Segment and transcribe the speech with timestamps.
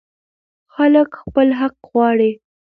[0.73, 2.31] خلک خپل حق غواړي.